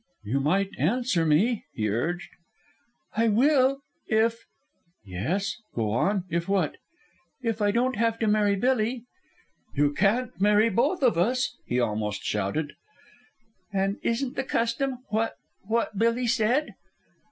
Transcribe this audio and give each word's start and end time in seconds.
"You 0.23 0.39
might 0.39 0.71
answer 0.79 1.27
me," 1.27 1.65
he 1.75 1.87
urged. 1.87 2.31
"I 3.15 3.29
will... 3.29 3.83
if" 4.07 4.47
"Yes, 5.05 5.57
go 5.75 5.91
on. 5.91 6.23
If 6.27 6.49
what?" 6.49 6.77
"If 7.43 7.61
I 7.61 7.69
don't 7.69 7.95
have 7.97 8.17
to 8.17 8.27
marry 8.27 8.55
Billy." 8.55 9.03
"You 9.75 9.93
can't 9.93 10.41
marry 10.41 10.69
both 10.69 11.03
of 11.03 11.19
us," 11.19 11.55
he 11.67 11.79
almost 11.79 12.23
shouted. 12.23 12.73
"And 13.71 13.97
it 13.97 14.09
isn't 14.09 14.35
the 14.35 14.43
custom... 14.43 15.03
what... 15.09 15.35
what 15.67 15.95
Billy 15.95 16.25
said?" 16.25 16.73